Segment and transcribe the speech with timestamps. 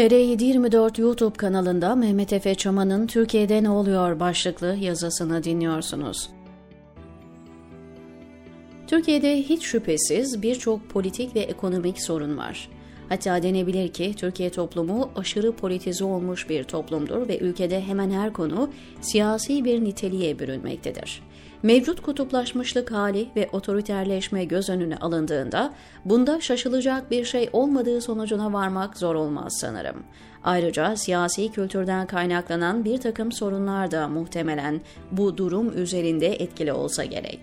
[0.00, 6.30] TR724 YouTube kanalında Mehmet Efe Çaman'ın Türkiye'de ne oluyor başlıklı yazısını dinliyorsunuz.
[8.86, 12.68] Türkiye'de hiç şüphesiz birçok politik ve ekonomik sorun var.
[13.08, 18.70] Hatta denebilir ki Türkiye toplumu aşırı politize olmuş bir toplumdur ve ülkede hemen her konu
[19.00, 21.22] siyasi bir niteliğe bürünmektedir.
[21.62, 25.72] Mevcut kutuplaşmışlık hali ve otoriterleşme göz önüne alındığında
[26.04, 29.96] bunda şaşılacak bir şey olmadığı sonucuna varmak zor olmaz sanırım.
[30.44, 34.80] Ayrıca siyasi kültürden kaynaklanan bir takım sorunlar da muhtemelen
[35.12, 37.40] bu durum üzerinde etkili olsa gerek.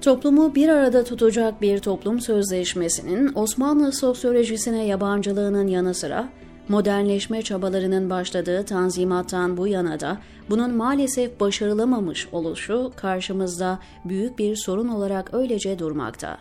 [0.00, 6.28] Toplumu bir arada tutacak bir toplum sözleşmesinin Osmanlı sosyolojisine yabancılığının yanı sıra
[6.68, 10.18] modernleşme çabalarının başladığı tanzimattan bu yana da
[10.50, 16.38] bunun maalesef başarılamamış oluşu karşımızda büyük bir sorun olarak öylece durmakta.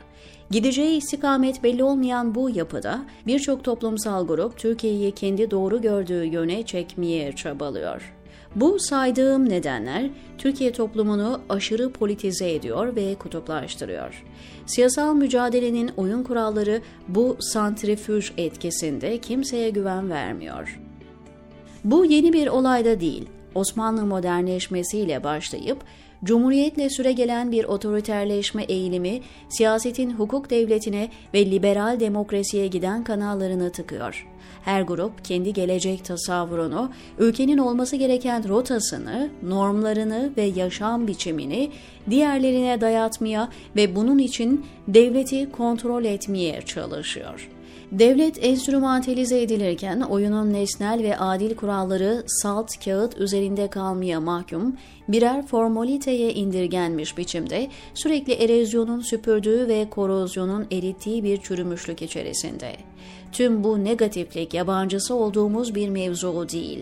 [0.52, 7.32] Gideceği istikamet belli olmayan bu yapıda birçok toplumsal grup Türkiye'yi kendi doğru gördüğü yöne çekmeye
[7.32, 8.14] çabalıyor.
[8.56, 14.24] Bu saydığım nedenler Türkiye toplumunu aşırı politize ediyor ve kutuplaştırıyor.
[14.66, 20.80] Siyasal mücadelenin oyun kuralları bu santrifüj etkisinde kimseye güven vermiyor.
[21.84, 23.26] Bu yeni bir olay da değil.
[23.56, 25.78] Osmanlı modernleşmesiyle başlayıp
[26.26, 34.28] Cumhuriyetle süregelen bir otoriterleşme eğilimi siyasetin hukuk devletine ve liberal demokrasiye giden kanallarını tıkıyor.
[34.64, 41.72] Her grup kendi gelecek tasavvurunu, ülkenin olması gereken rotasını, normlarını ve yaşam biçimini
[42.10, 47.55] diğerlerine dayatmaya ve bunun için devleti kontrol etmeye çalışıyor.
[48.00, 54.76] Devlet enstrümantalize edilirken oyunun nesnel ve adil kuralları salt kağıt üzerinde kalmaya mahkum,
[55.08, 62.76] birer formaliteye indirgenmiş biçimde sürekli erozyonun süpürdüğü ve korozyonun erittiği bir çürümüşlük içerisinde.
[63.32, 66.80] Tüm bu negatiflik yabancısı olduğumuz bir mevzu değil.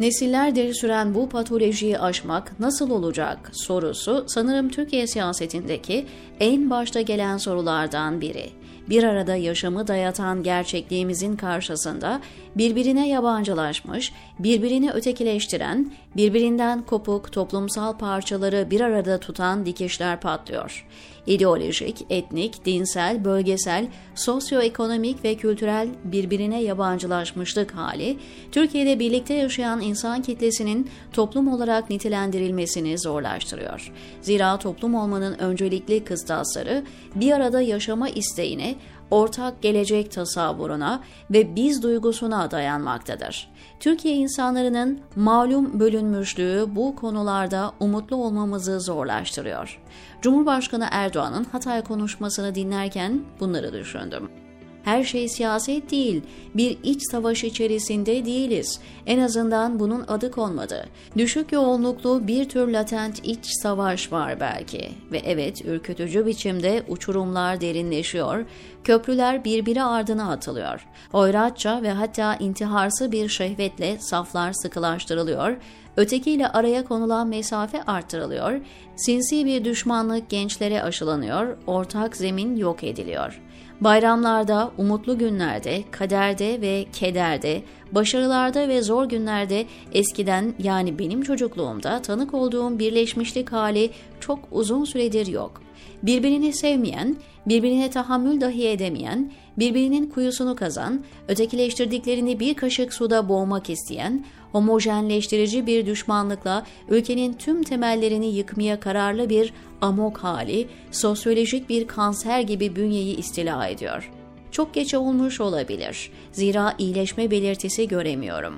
[0.00, 6.06] Nesillerdir süren bu patolojiyi aşmak nasıl olacak sorusu sanırım Türkiye siyasetindeki
[6.40, 8.50] en başta gelen sorulardan biri
[8.88, 12.20] bir arada yaşamı dayatan gerçekliğimizin karşısında
[12.56, 20.86] birbirine yabancılaşmış, birbirini ötekileştiren, birbirinden kopuk toplumsal parçaları bir arada tutan dikişler patlıyor.
[21.26, 28.18] İdeolojik, etnik, dinsel, bölgesel, sosyoekonomik ve kültürel birbirine yabancılaşmışlık hali,
[28.52, 33.92] Türkiye'de birlikte yaşayan insan kitlesinin toplum olarak nitelendirilmesini zorlaştırıyor.
[34.22, 36.84] Zira toplum olmanın öncelikli kıstasları
[37.14, 38.74] bir arada yaşama isteğine,
[39.10, 41.00] ortak gelecek tasavvuruna
[41.30, 43.50] ve biz duygusuna dayanmaktadır.
[43.80, 49.80] Türkiye insanlarının malum bölünmüşlüğü bu konularda umutlu olmamızı zorlaştırıyor.
[50.22, 54.45] Cumhurbaşkanı Erdoğan'ın Hatay konuşmasını dinlerken bunları düşündüm.
[54.86, 56.22] Her şey siyaset değil,
[56.54, 58.80] bir iç savaş içerisinde değiliz.
[59.06, 60.86] En azından bunun adı konmadı.
[61.16, 64.90] Düşük yoğunluklu bir tür latent iç savaş var belki.
[65.12, 68.44] Ve evet ürkütücü biçimde uçurumlar derinleşiyor,
[68.84, 70.86] köprüler birbiri ardına atılıyor.
[71.12, 75.56] Hoyratça ve hatta intiharsı bir şehvetle saflar sıkılaştırılıyor,
[75.96, 78.60] ötekiyle araya konulan mesafe artırılıyor,
[78.96, 83.40] sinsi bir düşmanlık gençlere aşılanıyor, ortak zemin yok ediliyor.
[83.80, 92.34] Bayramlarda, umutlu günlerde, kaderde ve kederde, başarılarda ve zor günlerde eskiden yani benim çocukluğumda tanık
[92.34, 95.62] olduğum birleşmişlik hali çok uzun süredir yok.
[96.02, 97.16] Birbirini sevmeyen,
[97.46, 104.24] birbirine tahammül dahi edemeyen, birbirinin kuyusunu kazan, ötekileştirdiklerini bir kaşık suda boğmak isteyen,
[104.56, 112.76] homojenleştirici bir düşmanlıkla ülkenin tüm temellerini yıkmaya kararlı bir amok hali, sosyolojik bir kanser gibi
[112.76, 114.10] bünyeyi istila ediyor.
[114.50, 116.10] Çok geç olmuş olabilir.
[116.32, 118.54] Zira iyileşme belirtisi göremiyorum.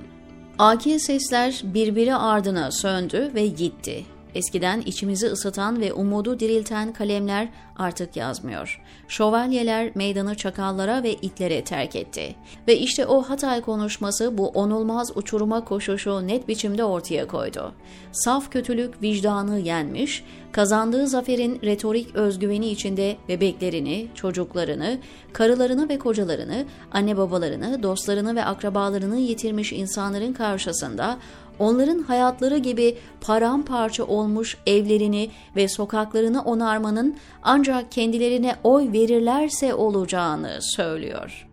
[0.59, 4.05] Akil sesler birbiri ardına söndü ve gitti.
[4.39, 8.83] Eskiden içimizi ısıtan ve umudu dirilten kalemler artık yazmıyor.
[9.09, 12.35] Şövalyeler meydanı çakallara ve itlere terk etti.
[12.69, 17.75] Ve işte o Hatay konuşması bu onulmaz uçuruma koşuşu net biçimde ortaya koydu.
[18.13, 24.99] Saf kötülük vicdanı yenmiş, kazandığı zaferin retorik özgüveni içinde bebeklerini, çocuklarını,
[25.33, 31.19] karılarını ve kocalarını, anne babalarını, dostlarını ve akrabalarını yitirmiş insanların karşısında
[31.59, 41.49] onların hayatları gibi paramparça olmuş evlerini ve sokaklarını onarmanın ancak kendilerine oy verirlerse olacağını söylüyor.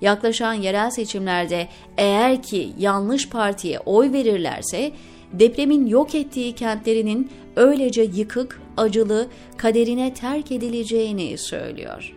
[0.00, 1.68] Yaklaşan yerel seçimlerde
[1.98, 4.92] eğer ki yanlış partiye oy verirlerse
[5.32, 12.16] depremin yok ettiği kentlerinin öylece yıkık, acılı, kaderine terk edileceğini söylüyor.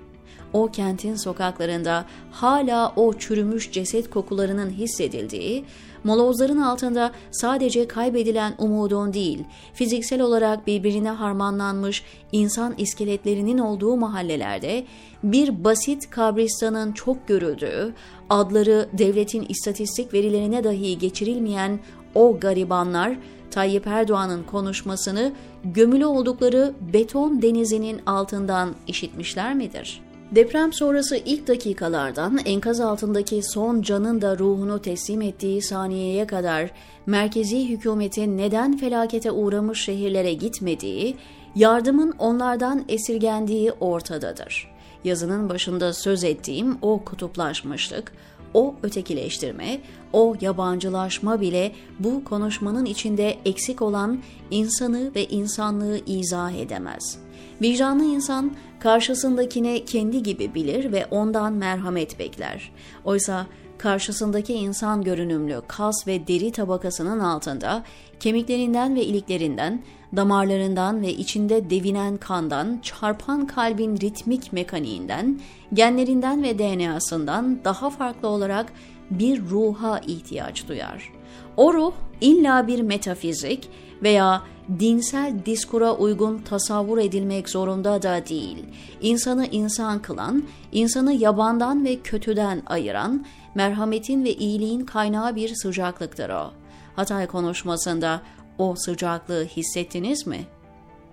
[0.54, 5.66] o kentin sokaklarında hala o çürümüş ceset kokularının hissedildiği,
[6.04, 14.86] molozların altında sadece kaybedilen umudun değil, fiziksel olarak birbirine harmanlanmış insan iskeletlerinin olduğu mahallelerde
[15.24, 17.94] bir basit kabristanın çok görüldüğü,
[18.30, 21.80] adları devletin istatistik verilerine dahi geçirilmeyen
[22.16, 23.18] o garibanlar
[23.52, 25.32] Tayyip Erdoğan'ın konuşmasını
[25.64, 30.02] gömülü oldukları beton denizinin altından işitmişler midir?
[30.36, 36.72] Deprem sonrası ilk dakikalardan enkaz altındaki son canın da ruhunu teslim ettiği saniyeye kadar
[37.06, 41.18] merkezi hükümetin neden felakete uğramış şehirlere gitmediği,
[41.56, 44.72] yardımın onlardan esirgendiği ortadadır.
[45.04, 48.12] Yazının başında söz ettiğim o kutuplaşmışlık,
[48.54, 49.82] o ötekileştirme,
[50.14, 54.20] o yabancılaşma bile bu konuşmanın içinde eksik olan
[54.52, 57.18] insanı ve insanlığı izah edemez.
[57.62, 62.72] Vicdanlı insan karşısındakine kendi gibi bilir ve ondan merhamet bekler.
[63.06, 63.48] Oysa
[63.84, 67.84] karşısındaki insan görünümlü kas ve deri tabakasının altında
[68.20, 69.84] kemiklerinden ve iliklerinden,
[70.16, 75.40] damarlarından ve içinde devinen kandan, çarpan kalbin ritmik mekaniğinden,
[75.74, 78.74] genlerinden ve DNA'sından daha farklı olarak
[79.20, 81.14] bir ruha ihtiyaç duyar.
[81.58, 83.70] O ruh illa bir metafizik
[84.04, 84.42] veya
[84.80, 88.66] dinsel diskura uygun tasavvur edilmek zorunda da değil.
[89.02, 93.26] İnsanı insan kılan, insanı yabandan ve kötüden ayıran,
[93.56, 96.52] merhametin ve iyiliğin kaynağı bir sıcaklıktır o.
[96.96, 98.22] Hatay konuşmasında
[98.58, 100.40] o sıcaklığı hissettiniz mi?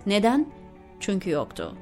[0.06, 0.46] Neden?
[1.00, 1.74] Çünkü yoktu.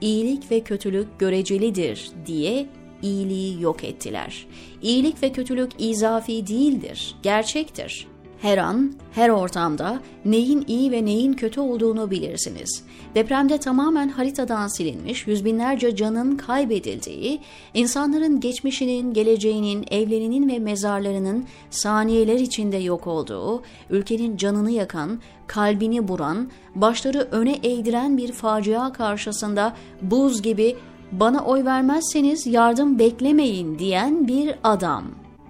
[0.00, 2.68] İyilik ve kötülük görecelidir diye
[3.04, 4.46] iyiliği yok ettiler.
[4.82, 8.06] İyilik ve kötülük izafi değildir, gerçektir.
[8.40, 12.84] Her an, her ortamda neyin iyi ve neyin kötü olduğunu bilirsiniz.
[13.14, 17.40] Depremde tamamen haritadan silinmiş, yüz binlerce canın kaybedildiği,
[17.74, 26.50] insanların geçmişinin, geleceğinin, evlerinin ve mezarlarının saniyeler içinde yok olduğu, ülkenin canını yakan, kalbini buran,
[26.74, 30.76] başları öne eğdiren bir facia karşısında buz gibi
[31.12, 35.04] bana oy vermezseniz yardım beklemeyin diyen bir adam.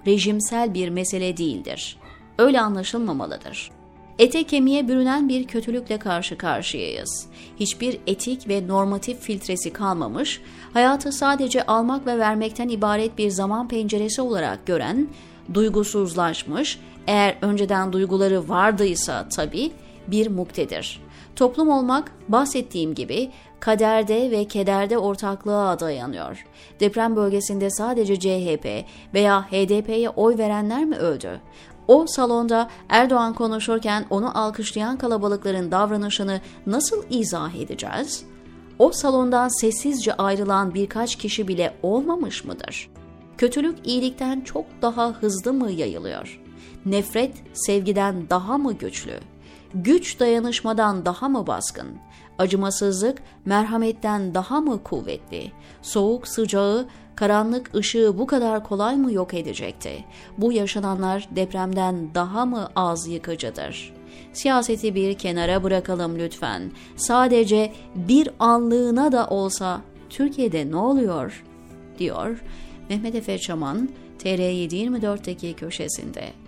[0.07, 1.97] Rejimsel bir mesele değildir.
[2.39, 3.71] Öyle anlaşılmamalıdır.
[4.19, 7.27] Ete kemiğe bürünen bir kötülükle karşı karşıyayız.
[7.61, 10.41] Hiçbir etik ve normatif filtresi kalmamış,
[10.73, 15.09] hayatı sadece almak ve vermekten ibaret bir zaman penceresi olarak gören,
[15.55, 19.73] duygusuzlaşmış, eğer önceden duyguları vardıysa tabii
[20.09, 21.01] bir muktedir.
[21.37, 23.31] Toplum olmak bahsettiğim gibi
[23.61, 26.47] kaderde ve kederde ortaklığa dayanıyor.
[26.81, 28.85] Deprem bölgesinde sadece CHP
[29.15, 31.41] veya HDP'ye oy verenler mi öldü?
[31.89, 38.25] O salonda Erdoğan konuşurken onu alkışlayan kalabalıkların davranışını nasıl izah edeceğiz?
[38.79, 42.91] O salondan sessizce ayrılan birkaç kişi bile olmamış mıdır?
[43.39, 46.41] Kötülük iyilikten çok daha hızlı mı yayılıyor?
[46.87, 49.21] Nefret sevgiden daha mı güçlü?
[49.75, 51.89] Güç dayanışmadan daha mı baskın?
[52.39, 55.53] Acımasızlık merhametten daha mı kuvvetli?
[55.83, 56.87] Soğuk sıcağı,
[57.17, 60.05] karanlık ışığı bu kadar kolay mı yok edecekti?
[60.39, 63.95] Bu yaşananlar depremden daha mı az yıkıcıdır?
[64.33, 66.73] Siyaseti bir kenara bırakalım lütfen.
[66.97, 69.81] Sadece bir anlığına da olsa
[70.11, 71.45] Türkiye'de ne oluyor?
[71.99, 72.43] diyor
[72.89, 73.89] Mehmet Efe Çaman
[74.19, 76.44] TR724'teki köşesinde.